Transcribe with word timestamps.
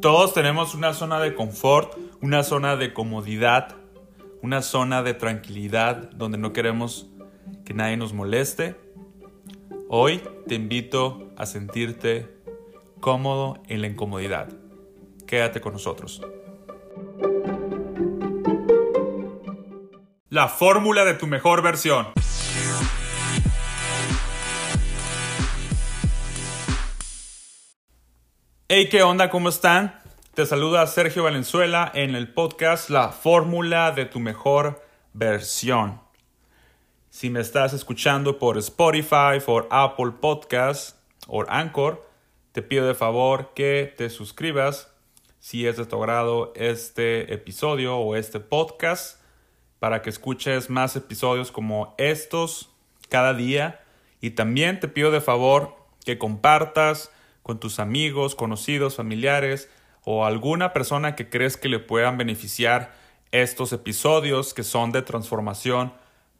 Todos 0.00 0.32
tenemos 0.32 0.76
una 0.76 0.94
zona 0.94 1.18
de 1.18 1.34
confort, 1.34 1.92
una 2.22 2.44
zona 2.44 2.76
de 2.76 2.94
comodidad, 2.94 3.74
una 4.42 4.62
zona 4.62 5.02
de 5.02 5.12
tranquilidad 5.12 6.10
donde 6.12 6.38
no 6.38 6.52
queremos 6.52 7.10
que 7.64 7.74
nadie 7.74 7.96
nos 7.96 8.12
moleste. 8.12 8.76
Hoy 9.88 10.22
te 10.46 10.54
invito 10.54 11.32
a 11.36 11.46
sentirte 11.46 12.28
cómodo 13.00 13.60
en 13.66 13.80
la 13.80 13.88
incomodidad. 13.88 14.48
Quédate 15.26 15.60
con 15.60 15.72
nosotros. 15.72 16.22
La 20.28 20.46
fórmula 20.46 21.04
de 21.04 21.14
tu 21.14 21.26
mejor 21.26 21.60
versión. 21.60 22.06
Hey, 28.80 28.88
¿qué 28.88 29.02
onda? 29.02 29.28
¿Cómo 29.28 29.48
están? 29.48 30.00
Te 30.34 30.46
saluda 30.46 30.86
Sergio 30.86 31.24
Valenzuela 31.24 31.90
en 31.96 32.14
el 32.14 32.32
podcast 32.32 32.90
La 32.90 33.08
fórmula 33.08 33.90
de 33.90 34.04
tu 34.04 34.20
mejor 34.20 34.80
versión. 35.12 36.00
Si 37.10 37.28
me 37.28 37.40
estás 37.40 37.72
escuchando 37.72 38.38
por 38.38 38.56
Spotify, 38.56 39.40
por 39.44 39.66
Apple 39.72 40.12
Podcasts 40.20 40.96
o 41.26 41.44
Anchor, 41.48 42.08
te 42.52 42.62
pido 42.62 42.86
de 42.86 42.94
favor 42.94 43.50
que 43.52 43.92
te 43.96 44.10
suscribas 44.10 44.94
si 45.40 45.66
es 45.66 45.76
de 45.76 45.84
tu 45.84 45.96
agrado 45.96 46.52
este 46.54 47.34
episodio 47.34 47.98
o 47.98 48.14
este 48.14 48.38
podcast 48.38 49.20
para 49.80 50.02
que 50.02 50.10
escuches 50.10 50.70
más 50.70 50.94
episodios 50.94 51.50
como 51.50 51.96
estos 51.98 52.70
cada 53.08 53.34
día. 53.34 53.80
Y 54.20 54.30
también 54.30 54.78
te 54.78 54.86
pido 54.86 55.10
de 55.10 55.20
favor 55.20 55.74
que 56.04 56.16
compartas 56.16 57.10
con 57.48 57.58
tus 57.58 57.78
amigos, 57.78 58.34
conocidos, 58.34 58.96
familiares 58.96 59.70
o 60.04 60.26
alguna 60.26 60.74
persona 60.74 61.16
que 61.16 61.30
crees 61.30 61.56
que 61.56 61.70
le 61.70 61.78
puedan 61.78 62.18
beneficiar 62.18 62.92
estos 63.32 63.72
episodios 63.72 64.52
que 64.52 64.62
son 64.62 64.92
de 64.92 65.00
transformación 65.00 65.94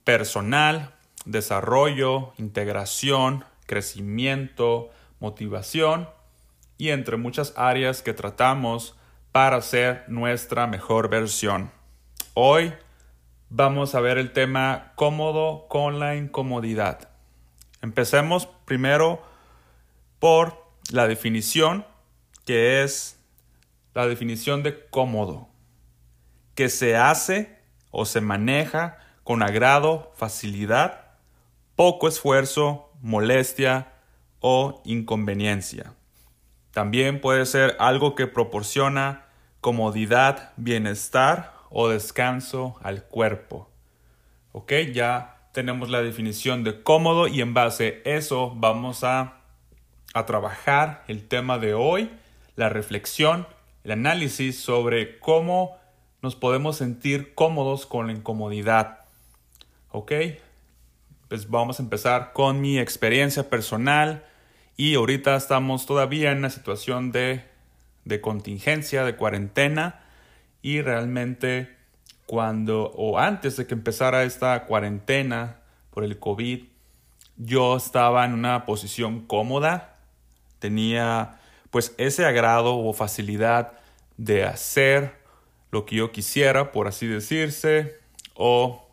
personal, 0.04 0.92
desarrollo, 1.24 2.34
integración, 2.36 3.46
crecimiento, 3.64 4.90
motivación 5.18 6.10
y 6.76 6.90
entre 6.90 7.16
muchas 7.16 7.54
áreas 7.56 8.02
que 8.02 8.12
tratamos 8.12 8.94
para 9.32 9.62
ser 9.62 10.04
nuestra 10.08 10.66
mejor 10.66 11.08
versión. 11.08 11.70
Hoy 12.34 12.74
vamos 13.48 13.94
a 13.94 14.00
ver 14.00 14.18
el 14.18 14.34
tema 14.34 14.92
cómodo 14.94 15.68
con 15.68 16.00
la 16.00 16.16
incomodidad. 16.16 17.08
Empecemos 17.80 18.46
primero 18.66 19.22
por 20.18 20.67
la 20.90 21.06
definición, 21.06 21.84
que 22.44 22.82
es 22.82 23.20
la 23.94 24.06
definición 24.06 24.62
de 24.62 24.86
cómodo, 24.88 25.48
que 26.54 26.68
se 26.68 26.96
hace 26.96 27.58
o 27.90 28.04
se 28.04 28.20
maneja 28.20 28.98
con 29.24 29.42
agrado, 29.42 30.12
facilidad, 30.16 31.12
poco 31.76 32.08
esfuerzo, 32.08 32.90
molestia 33.02 33.92
o 34.40 34.82
inconveniencia. 34.84 35.94
También 36.72 37.20
puede 37.20 37.44
ser 37.44 37.76
algo 37.78 38.14
que 38.14 38.26
proporciona 38.26 39.26
comodidad, 39.60 40.52
bienestar 40.56 41.54
o 41.70 41.88
descanso 41.88 42.76
al 42.82 43.04
cuerpo. 43.04 43.68
¿Ok? 44.52 44.72
Ya 44.92 45.48
tenemos 45.52 45.90
la 45.90 46.02
definición 46.02 46.64
de 46.64 46.82
cómodo 46.82 47.26
y 47.26 47.40
en 47.40 47.52
base 47.52 48.02
a 48.04 48.10
eso 48.10 48.52
vamos 48.56 49.04
a 49.04 49.37
a 50.18 50.26
trabajar 50.26 51.04
el 51.08 51.26
tema 51.26 51.58
de 51.58 51.74
hoy, 51.74 52.10
la 52.56 52.68
reflexión, 52.68 53.46
el 53.84 53.92
análisis 53.92 54.60
sobre 54.60 55.18
cómo 55.18 55.78
nos 56.22 56.36
podemos 56.36 56.76
sentir 56.76 57.34
cómodos 57.34 57.86
con 57.86 58.08
la 58.08 58.12
incomodidad. 58.12 59.00
¿Ok? 59.90 60.12
Pues 61.28 61.48
vamos 61.48 61.78
a 61.78 61.82
empezar 61.82 62.32
con 62.32 62.60
mi 62.60 62.78
experiencia 62.78 63.48
personal 63.48 64.24
y 64.76 64.94
ahorita 64.94 65.36
estamos 65.36 65.86
todavía 65.86 66.32
en 66.32 66.38
una 66.38 66.50
situación 66.50 67.12
de, 67.12 67.44
de 68.04 68.20
contingencia, 68.20 69.04
de 69.04 69.16
cuarentena 69.16 70.00
y 70.62 70.80
realmente 70.80 71.76
cuando 72.26 72.92
o 72.94 73.18
antes 73.18 73.56
de 73.56 73.66
que 73.66 73.74
empezara 73.74 74.24
esta 74.24 74.64
cuarentena 74.66 75.60
por 75.90 76.04
el 76.04 76.18
COVID, 76.18 76.64
yo 77.36 77.76
estaba 77.76 78.24
en 78.24 78.34
una 78.34 78.66
posición 78.66 79.26
cómoda, 79.26 79.97
tenía 80.58 81.38
pues 81.70 81.94
ese 81.98 82.24
agrado 82.24 82.76
o 82.76 82.92
facilidad 82.92 83.72
de 84.16 84.44
hacer 84.44 85.18
lo 85.70 85.84
que 85.84 85.96
yo 85.96 86.12
quisiera, 86.12 86.72
por 86.72 86.88
así 86.88 87.06
decirse, 87.06 87.98
o 88.34 88.86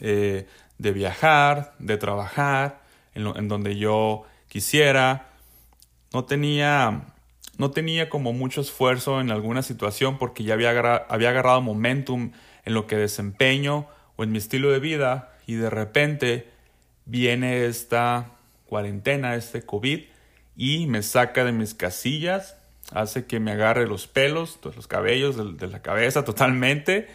eh, 0.00 0.46
de 0.78 0.92
viajar, 0.92 1.74
de 1.78 1.96
trabajar 1.96 2.82
en, 3.14 3.48
donde 3.48 3.76
yo 3.76 4.24
quisiera. 4.48 5.30
No 6.12 6.24
tenía, 6.24 7.02
no 7.56 7.70
tenía 7.70 8.08
como 8.08 8.32
mucho 8.32 8.60
esfuerzo 8.60 9.20
en 9.20 9.30
alguna 9.30 9.62
situación 9.62 10.18
porque 10.18 10.42
ya 10.42 10.54
había, 10.54 10.70
había 11.08 11.30
agarrado 11.30 11.60
momentum 11.60 12.32
en 12.64 12.74
lo 12.74 12.86
que 12.86 12.96
desempeño 12.96 13.86
o 14.16 14.24
en 14.24 14.32
mi 14.32 14.38
estilo 14.38 14.70
de 14.70 14.80
vida 14.80 15.32
y 15.46 15.54
de 15.54 15.70
repente 15.70 16.50
viene 17.04 17.66
esta 17.66 18.30
cuarentena, 18.66 19.36
este 19.36 19.62
COVID 19.62 20.11
y 20.56 20.86
me 20.86 21.02
saca 21.02 21.44
de 21.44 21.52
mis 21.52 21.74
casillas, 21.74 22.56
hace 22.92 23.26
que 23.26 23.40
me 23.40 23.52
agarre 23.52 23.86
los 23.86 24.06
pelos, 24.06 24.58
los 24.62 24.86
cabellos 24.86 25.58
de, 25.58 25.66
la 25.66 25.82
cabeza 25.82 26.24
totalmente 26.26 27.08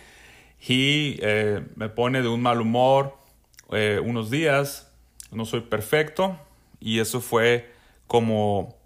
y 0.67 1.19
eh, 1.21 1.63
me 1.75 1.89
pone 1.89 2.21
de 2.21 2.27
un 2.27 2.41
mal 2.41 2.61
humor 2.61 3.15
eh, 3.71 4.01
unos 4.03 4.29
días. 4.29 4.91
No 5.31 5.45
soy 5.45 5.61
perfecto 5.61 6.37
y 6.79 6.99
eso 6.99 7.21
fue 7.21 7.69
como, 8.07 8.77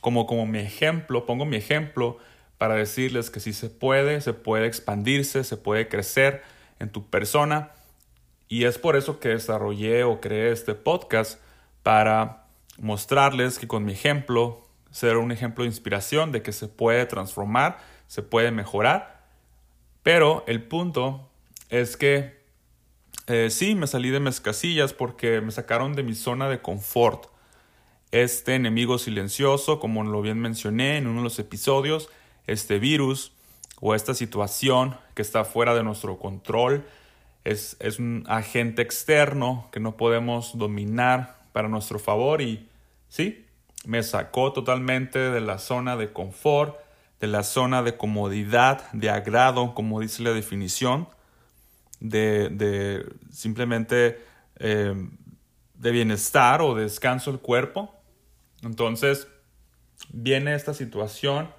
como, 0.00 0.26
como 0.26 0.46
mi 0.46 0.60
ejemplo, 0.60 1.26
pongo 1.26 1.44
mi 1.44 1.56
ejemplo 1.56 2.18
para 2.58 2.74
decirles 2.74 3.30
que 3.30 3.40
si 3.40 3.52
se 3.52 3.70
puede, 3.70 4.20
se 4.20 4.34
puede 4.34 4.66
expandirse, 4.66 5.44
se 5.44 5.56
puede 5.56 5.88
crecer 5.88 6.42
en 6.78 6.90
tu 6.90 7.08
persona. 7.08 7.72
Y 8.48 8.64
es 8.64 8.78
por 8.78 8.96
eso 8.96 9.20
que 9.20 9.30
desarrollé 9.30 10.04
o 10.04 10.20
creé 10.20 10.52
este 10.52 10.74
podcast 10.74 11.40
para 11.82 12.39
mostrarles 12.80 13.58
que 13.58 13.68
con 13.68 13.84
mi 13.84 13.92
ejemplo, 13.92 14.66
ser 14.90 15.18
un 15.18 15.30
ejemplo 15.30 15.64
de 15.64 15.68
inspiración 15.68 16.32
de 16.32 16.42
que 16.42 16.52
se 16.52 16.66
puede 16.66 17.06
transformar, 17.06 17.78
se 18.06 18.22
puede 18.22 18.50
mejorar. 18.50 19.26
Pero 20.02 20.44
el 20.46 20.62
punto 20.62 21.30
es 21.68 21.96
que 21.96 22.40
eh, 23.26 23.50
sí, 23.50 23.74
me 23.74 23.86
salí 23.86 24.10
de 24.10 24.18
mis 24.18 24.40
casillas 24.40 24.92
porque 24.92 25.40
me 25.40 25.52
sacaron 25.52 25.94
de 25.94 26.02
mi 26.02 26.14
zona 26.14 26.48
de 26.48 26.60
confort. 26.60 27.26
Este 28.10 28.56
enemigo 28.56 28.98
silencioso, 28.98 29.78
como 29.78 30.02
lo 30.02 30.20
bien 30.22 30.40
mencioné 30.40 30.96
en 30.96 31.06
uno 31.06 31.18
de 31.18 31.24
los 31.24 31.38
episodios, 31.38 32.08
este 32.46 32.80
virus 32.80 33.32
o 33.80 33.94
esta 33.94 34.14
situación 34.14 34.96
que 35.14 35.22
está 35.22 35.44
fuera 35.44 35.74
de 35.74 35.84
nuestro 35.84 36.18
control, 36.18 36.84
es, 37.44 37.76
es 37.78 37.98
un 37.98 38.24
agente 38.26 38.82
externo 38.82 39.68
que 39.70 39.80
no 39.80 39.96
podemos 39.96 40.58
dominar 40.58 41.38
para 41.52 41.68
nuestro 41.68 41.98
favor 41.98 42.40
y 42.40 42.69
Sí, 43.10 43.44
me 43.84 44.02
sacó 44.02 44.52
totalmente 44.52 45.18
de 45.18 45.40
la 45.40 45.58
zona 45.58 45.96
de 45.96 46.12
confort, 46.12 46.78
de 47.18 47.26
la 47.26 47.42
zona 47.42 47.82
de 47.82 47.96
comodidad, 47.96 48.90
de 48.92 49.10
agrado, 49.10 49.74
como 49.74 50.00
dice 50.00 50.22
la 50.22 50.30
definición, 50.30 51.08
de, 51.98 53.04
simplemente 53.30 54.24
eh, 54.56 54.94
de 55.74 55.90
bienestar 55.90 56.62
o 56.62 56.74
descanso 56.74 57.32
del 57.32 57.40
cuerpo. 57.40 57.92
Entonces, 58.62 59.26
viene 60.12 60.54
esta 60.54 60.72
situación 60.72 61.50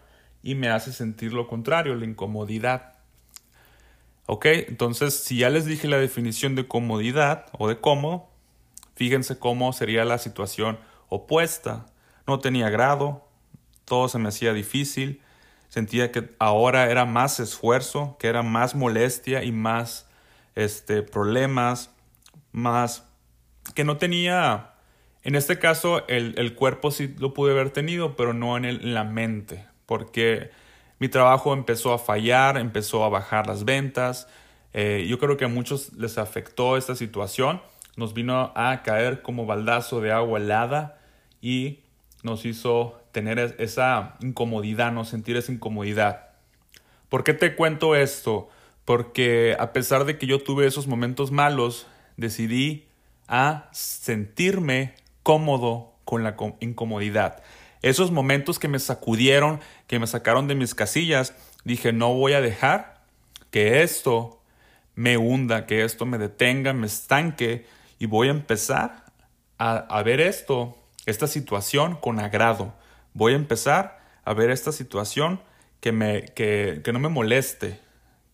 y 0.42 0.56
me 0.56 0.70
hace 0.70 0.94
sentir 0.94 1.34
lo 1.34 1.48
contrario, 1.48 1.96
la 1.96 2.06
incomodidad. 2.06 2.94
¿Ok? 4.26 4.46
Entonces, 4.46 5.16
si 5.16 5.40
ya 5.40 5.50
les 5.50 5.66
dije 5.66 5.90
la 5.90 5.98
definición 5.98 6.56
de 6.56 6.66
comodidad 6.66 7.48
o 7.58 7.68
de 7.68 7.80
cómodo, 7.80 8.30
fíjense 8.96 9.38
cómo 9.38 9.74
sería 9.74 10.06
la 10.06 10.18
situación 10.18 10.80
opuesta. 11.12 11.86
No 12.26 12.40
tenía 12.40 12.70
grado, 12.70 13.28
todo 13.84 14.08
se 14.08 14.18
me 14.18 14.30
hacía 14.30 14.54
difícil, 14.54 15.22
sentía 15.68 16.12
que 16.12 16.34
ahora 16.40 16.90
era 16.90 17.06
más 17.06 17.40
esfuerzo, 17.42 18.16
que 18.18 18.28
era 18.28 18.44
más 18.44 18.76
molestia 18.76 19.44
y 19.44 19.52
más 19.52 20.08
este, 20.56 21.04
problemas, 21.04 21.92
más 22.54 23.04
que 23.76 23.84
no 23.84 23.98
tenía, 23.98 24.72
en 25.24 25.36
este 25.36 25.60
caso 25.60 26.08
el, 26.08 26.56
cuerpo 26.56 26.92
sí 26.92 27.14
lo 27.20 27.34
pude 27.34 27.52
haber 27.52 27.72
tenido, 27.72 28.16
pero 28.16 28.34
no 28.34 28.56
en, 28.56 28.94
la 28.94 29.04
mente, 29.04 29.66
porque 29.86 30.52
mi 31.00 31.10
trabajo 31.10 31.54
empezó 31.54 31.94
a 31.94 32.00
fallar, 32.00 32.58
empezó 32.58 33.04
a 33.04 33.10
bajar 33.10 33.48
las 33.48 33.66
ventas, 33.66 34.30
eh, 34.74 35.06
yo 35.10 35.20
creo 35.20 35.36
que 35.36 35.46
a 35.46 35.50
muchos 35.50 35.92
les 35.94 36.18
afectó 36.18 36.78
esta 36.78 36.96
situación, 36.96 37.62
nos 37.98 38.14
vino 38.14 38.54
a 38.56 38.82
caer 38.84 39.22
como 39.22 39.46
baldazo 39.46 40.00
de 40.00 40.14
agua 40.14 40.40
helada 40.40 41.01
y 41.42 41.80
nos 42.24 42.46
hizo 42.46 43.02
tener 43.12 43.40
esa 43.60 44.16
incomodidad, 44.22 44.92
no 44.92 45.06
sentir 45.06 45.38
esa 45.38 45.52
incomodidad. 45.52 46.30
¿Por 47.10 47.24
qué 47.24 47.34
te 47.34 47.56
cuento 47.56 47.96
esto? 47.96 48.50
Porque 48.86 49.56
a 49.60 49.74
pesar 49.74 50.06
de 50.06 50.18
que 50.18 50.28
yo 50.28 50.42
tuve 50.42 50.66
esos 50.66 50.88
momentos 50.88 51.32
malos, 51.32 51.88
decidí 52.18 52.86
a 53.28 53.70
sentirme 53.72 54.96
cómodo 55.24 55.94
con 56.06 56.24
la 56.24 56.36
incomodidad. 56.60 57.42
Esos 57.82 58.12
momentos 58.12 58.60
que 58.60 58.68
me 58.68 58.80
sacudieron, 58.80 59.60
que 59.88 60.00
me 60.00 60.08
sacaron 60.08 60.48
de 60.48 60.56
mis 60.56 60.76
casillas, 60.76 61.34
dije, 61.64 61.94
no 61.94 62.14
voy 62.14 62.34
a 62.34 62.42
dejar 62.42 63.02
que 63.50 63.82
esto 63.82 64.42
me 64.96 65.18
hunda, 65.18 65.66
que 65.66 65.84
esto 65.84 66.06
me 66.06 66.18
detenga, 66.18 66.74
me 66.74 66.88
estanque 66.88 67.66
y 67.98 68.06
voy 68.06 68.28
a 68.28 68.32
empezar 68.32 69.06
a, 69.58 69.78
a 69.78 70.04
ver 70.04 70.22
esto, 70.22 70.78
esta 71.06 71.28
situación 71.28 71.96
con 71.96 72.20
agrado. 72.20 72.74
Voy 73.14 73.34
a 73.34 73.38
empezar 73.38 74.00
a 74.24 74.34
ver 74.34 74.52
esta 74.52 74.72
situación 74.72 75.42
que, 75.80 75.92
me, 75.92 76.26
que, 76.26 76.82
que 76.84 76.94
no 76.94 77.00
me 77.00 77.10
moleste, 77.10 77.80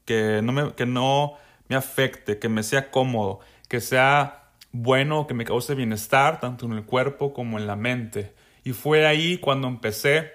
que 0.05 0.41
no 0.43 0.51
me, 0.51 0.73
que 0.73 0.85
no 0.85 1.37
me 1.67 1.75
afecte, 1.75 2.39
que 2.39 2.49
me 2.49 2.63
sea 2.63 2.91
cómodo, 2.91 3.39
que 3.67 3.81
sea 3.81 4.43
bueno, 4.71 5.27
que 5.27 5.33
me 5.33 5.45
cause 5.45 5.73
bienestar, 5.75 6.39
tanto 6.39 6.65
en 6.65 6.73
el 6.73 6.85
cuerpo 6.85 7.33
como 7.33 7.57
en 7.57 7.67
la 7.67 7.75
mente. 7.75 8.33
Y 8.63 8.73
fue 8.73 9.07
ahí 9.07 9.37
cuando 9.37 9.67
empecé 9.67 10.31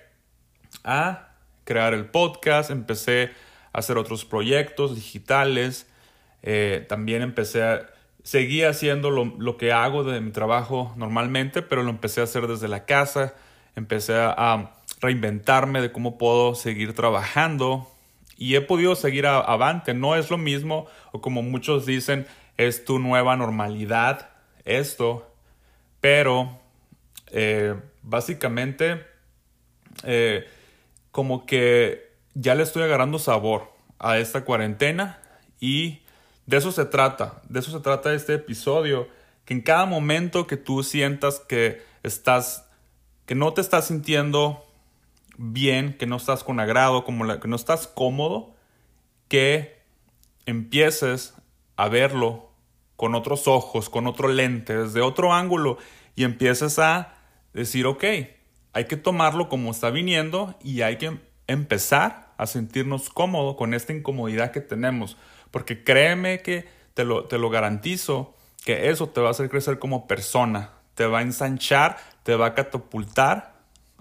a 0.85 1.35
crear 1.64 1.94
el 1.94 2.06
podcast, 2.06 2.70
empecé 2.70 3.31
a 3.73 3.78
hacer 3.78 3.99
otros 3.99 4.25
proyectos 4.25 4.94
digitales, 4.94 5.87
eh, 6.43 6.85
también 6.88 7.23
empecé 7.23 7.62
a... 7.62 7.87
Seguí 8.22 8.62
haciendo 8.62 9.10
lo, 9.10 9.56
que 9.56 9.72
hago 9.72 10.04
de 10.04 10.20
mi 10.20 10.30
trabajo 10.30 10.92
normalmente, 10.96 11.62
pero 11.62 11.82
lo 11.82 11.90
empecé 11.90 12.20
a 12.20 12.24
hacer 12.24 12.46
desde 12.46 12.69
la 12.69 12.84
casa, 12.84 13.34
empecé 13.74 14.14
a 14.16 14.74
reinventarme 15.00 15.80
de 15.80 15.90
cómo 15.90 16.19
puedo 16.19 16.54
seguir 16.54 16.94
trabajando. 16.94 17.88
Y 18.36 18.54
he 18.54 18.60
podido 18.60 18.94
seguir 18.94 19.26
avante. 19.26 19.94
No 19.94 20.16
es 20.16 20.30
lo 20.30 20.38
mismo, 20.38 20.86
o 21.12 21.20
como 21.20 21.42
muchos 21.42 21.86
dicen, 21.86 22.26
es 22.56 22.84
tu 22.84 22.98
nueva 22.98 23.36
normalidad, 23.36 24.30
esto, 24.64 25.28
pero 26.00 26.60
eh, 27.30 27.75
básicamente 28.02 29.04
eh, 30.04 30.46
como 31.10 31.46
que 31.46 32.12
ya 32.34 32.54
le 32.54 32.62
estoy 32.62 32.82
agarrando 32.82 33.18
sabor 33.18 33.72
a 33.98 34.18
esta 34.18 34.44
cuarentena 34.44 35.20
y 35.60 36.02
de 36.46 36.56
eso 36.56 36.72
se 36.72 36.84
trata, 36.84 37.42
de 37.48 37.60
eso 37.60 37.70
se 37.70 37.80
trata 37.80 38.14
este 38.14 38.34
episodio, 38.34 39.08
que 39.44 39.54
en 39.54 39.60
cada 39.60 39.86
momento 39.86 40.46
que 40.46 40.56
tú 40.56 40.82
sientas 40.82 41.40
que 41.40 41.82
estás, 42.02 42.68
que 43.26 43.34
no 43.34 43.52
te 43.52 43.60
estás 43.60 43.86
sintiendo 43.88 44.64
bien, 45.38 45.96
que 45.96 46.06
no 46.06 46.16
estás 46.16 46.44
con 46.44 46.60
agrado, 46.60 47.04
como 47.04 47.24
la, 47.24 47.40
que 47.40 47.48
no 47.48 47.56
estás 47.56 47.86
cómodo, 47.86 48.54
que 49.28 49.82
empieces 50.46 51.34
a 51.76 51.88
verlo 51.88 52.50
con 52.96 53.14
otros 53.14 53.48
ojos, 53.48 53.88
con 53.88 54.06
otro 54.06 54.28
lente, 54.28 54.76
desde 54.76 55.00
otro 55.00 55.32
ángulo 55.32 55.78
y 56.14 56.24
empieces 56.24 56.78
a 56.78 57.14
decir, 57.52 57.86
ok, 57.86 58.04
hay 58.72 58.84
que 58.86 58.96
tomarlo 58.96 59.48
como 59.48 59.70
está 59.70 59.90
viniendo 59.90 60.56
y 60.62 60.82
hay 60.82 60.98
que 60.98 61.18
empezar 61.46 62.32
a 62.36 62.46
sentirnos 62.46 63.10
cómodos 63.10 63.56
con 63.56 63.74
esta 63.74 63.92
incomodidad 63.92 64.52
que 64.52 64.60
tenemos. 64.60 65.16
Porque 65.52 65.84
créeme 65.84 66.40
que 66.40 66.66
te 66.94 67.04
lo, 67.04 67.26
te 67.26 67.38
lo 67.38 67.49
garantizo, 67.50 68.34
que 68.64 68.90
eso 68.90 69.08
te 69.08 69.20
va 69.20 69.28
a 69.28 69.31
hacer 69.31 69.49
crecer 69.49 69.78
como 69.78 70.08
persona, 70.08 70.70
te 70.94 71.06
va 71.06 71.20
a 71.20 71.22
ensanchar, 71.22 71.99
te 72.25 72.34
va 72.34 72.46
a 72.46 72.54
catapultar 72.54 73.52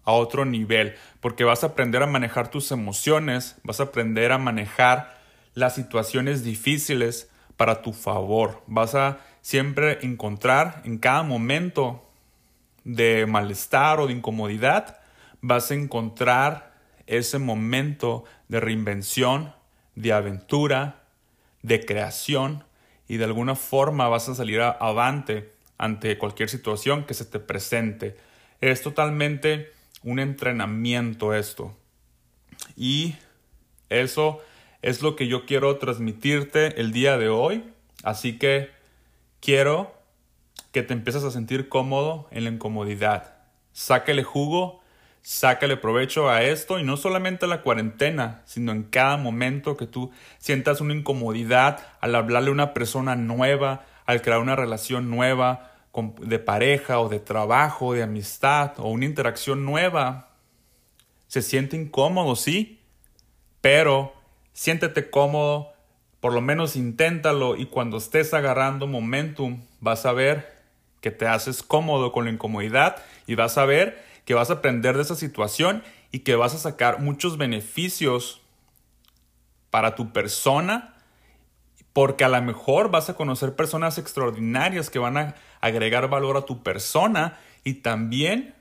a 0.03 0.13
otro 0.13 0.45
nivel, 0.45 0.95
porque 1.19 1.43
vas 1.43 1.63
a 1.63 1.67
aprender 1.67 2.01
a 2.01 2.07
manejar 2.07 2.49
tus 2.49 2.71
emociones, 2.71 3.57
vas 3.63 3.79
a 3.79 3.83
aprender 3.83 4.31
a 4.31 4.39
manejar 4.39 5.19
las 5.53 5.75
situaciones 5.75 6.43
difíciles 6.43 7.29
para 7.55 7.81
tu 7.81 7.93
favor, 7.93 8.63
vas 8.65 8.95
a 8.95 9.19
siempre 9.41 9.99
encontrar 10.01 10.81
en 10.85 10.97
cada 10.97 11.23
momento 11.23 12.07
de 12.83 13.25
malestar 13.27 13.99
o 13.99 14.07
de 14.07 14.13
incomodidad, 14.13 14.99
vas 15.41 15.69
a 15.69 15.75
encontrar 15.75 16.73
ese 17.05 17.37
momento 17.37 18.23
de 18.47 18.59
reinvención, 18.59 19.53
de 19.95 20.13
aventura, 20.13 21.00
de 21.61 21.85
creación 21.85 22.63
y 23.07 23.17
de 23.17 23.25
alguna 23.25 23.55
forma 23.55 24.07
vas 24.07 24.29
a 24.29 24.35
salir 24.35 24.61
avante 24.61 25.51
ante 25.77 26.17
cualquier 26.17 26.49
situación 26.49 27.05
que 27.05 27.13
se 27.13 27.25
te 27.25 27.39
presente. 27.39 28.15
Es 28.61 28.81
totalmente 28.81 29.71
un 30.03 30.19
entrenamiento 30.19 31.33
esto. 31.33 31.75
Y 32.75 33.15
eso 33.89 34.39
es 34.81 35.01
lo 35.01 35.15
que 35.15 35.27
yo 35.27 35.45
quiero 35.45 35.77
transmitirte 35.77 36.79
el 36.79 36.91
día 36.91 37.17
de 37.17 37.29
hoy. 37.29 37.63
Así 38.03 38.37
que 38.37 38.69
quiero 39.39 39.93
que 40.71 40.83
te 40.83 40.93
empieces 40.93 41.23
a 41.23 41.31
sentir 41.31 41.69
cómodo 41.69 42.27
en 42.31 42.45
la 42.45 42.51
incomodidad. 42.51 43.35
Sácale 43.73 44.23
jugo, 44.23 44.80
sácale 45.21 45.77
provecho 45.77 46.29
a 46.29 46.43
esto 46.43 46.79
y 46.79 46.83
no 46.83 46.97
solamente 46.97 47.45
a 47.45 47.49
la 47.49 47.61
cuarentena, 47.61 48.41
sino 48.45 48.71
en 48.71 48.83
cada 48.83 49.17
momento 49.17 49.77
que 49.77 49.87
tú 49.87 50.11
sientas 50.39 50.81
una 50.81 50.93
incomodidad 50.93 51.85
al 52.01 52.15
hablarle 52.15 52.49
a 52.49 52.53
una 52.53 52.73
persona 52.73 53.15
nueva, 53.15 53.85
al 54.05 54.21
crear 54.21 54.39
una 54.39 54.55
relación 54.55 55.09
nueva, 55.09 55.71
de 56.21 56.39
pareja 56.39 56.99
o 56.99 57.09
de 57.09 57.19
trabajo, 57.19 57.93
de 57.93 58.03
amistad 58.03 58.73
o 58.77 58.89
una 58.89 59.05
interacción 59.05 59.65
nueva, 59.65 60.29
se 61.27 61.41
siente 61.41 61.75
incómodo, 61.75 62.35
sí, 62.35 62.79
pero 63.59 64.13
siéntete 64.53 65.09
cómodo, 65.09 65.73
por 66.19 66.33
lo 66.33 66.41
menos 66.41 66.75
inténtalo 66.75 67.55
y 67.55 67.65
cuando 67.65 67.97
estés 67.97 68.33
agarrando 68.33 68.87
momentum 68.87 69.61
vas 69.79 70.05
a 70.05 70.13
ver 70.13 70.61
que 71.01 71.11
te 71.11 71.27
haces 71.27 71.63
cómodo 71.63 72.11
con 72.11 72.25
la 72.25 72.31
incomodidad 72.31 72.97
y 73.27 73.35
vas 73.35 73.57
a 73.57 73.65
ver 73.65 74.10
que 74.25 74.33
vas 74.33 74.49
a 74.49 74.53
aprender 74.53 74.95
de 74.95 75.03
esa 75.03 75.15
situación 75.15 75.83
y 76.11 76.19
que 76.19 76.35
vas 76.35 76.53
a 76.53 76.59
sacar 76.59 76.99
muchos 76.99 77.37
beneficios 77.37 78.41
para 79.69 79.95
tu 79.95 80.11
persona 80.13 80.95
porque 81.93 82.23
a 82.23 82.29
lo 82.29 82.41
mejor 82.41 82.89
vas 82.89 83.09
a 83.09 83.15
conocer 83.15 83.55
personas 83.55 83.97
extraordinarias 83.97 84.89
que 84.89 84.99
van 84.99 85.17
a 85.17 85.35
agregar 85.59 86.09
valor 86.09 86.37
a 86.37 86.45
tu 86.45 86.63
persona 86.63 87.37
y 87.63 87.75
también 87.75 88.55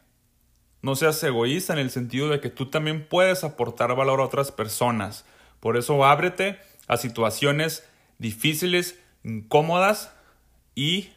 no 0.82 0.96
seas 0.96 1.22
egoísta 1.22 1.72
en 1.72 1.78
el 1.78 1.90
sentido 1.90 2.28
de 2.28 2.40
que 2.40 2.50
tú 2.50 2.66
también 2.66 3.06
puedes 3.06 3.44
aportar 3.44 3.94
valor 3.94 4.20
a 4.20 4.24
otras 4.24 4.50
personas. 4.50 5.24
Por 5.60 5.76
eso 5.76 6.04
ábrete 6.04 6.58
a 6.88 6.96
situaciones 6.96 7.86
difíciles, 8.18 8.98
incómodas 9.22 10.12
y 10.74 11.10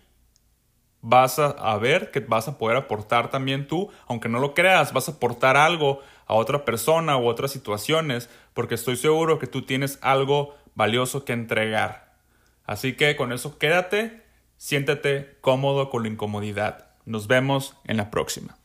vas 1.04 1.38
a, 1.38 1.78
ver 1.78 2.12
que 2.12 2.22
vas 2.22 2.48
a 2.48 2.58
poder 2.58 2.78
aportar 2.78 3.30
también 3.30 3.68
tú, 3.68 3.92
aunque 4.08 4.30
no 4.30 4.40
lo 4.40 4.54
creas, 4.54 4.94
vas 4.94 5.10
a 5.10 5.12
aportar 5.12 5.58
algo 5.58 6.00
a 6.26 6.34
otra 6.34 6.64
persona 6.64 7.18
u 7.18 7.28
otras 7.28 7.52
situaciones, 7.52 8.30
porque 8.54 8.76
estoy 8.76 8.96
seguro 8.96 9.38
que 9.38 9.46
tú 9.46 9.64
tienes 9.64 10.00
algo 10.02 10.56
valioso 10.76 11.26
que 11.26 11.34
entregar. 11.34 12.14
Así 12.66 12.94
que 12.94 13.18
con 13.18 13.34
eso 13.34 13.60
quédate, 13.60 14.24
siéntete 14.58 15.38
cómodo 15.42 15.90
con 15.90 16.04
la 16.04 16.10
incomodidad. 16.10 16.88
Nos 17.06 17.28
vemos 17.28 17.76
en 17.84 17.98
la 17.98 18.10
próxima. 18.10 18.58